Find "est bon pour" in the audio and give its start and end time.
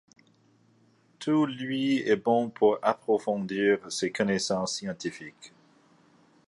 1.99-2.79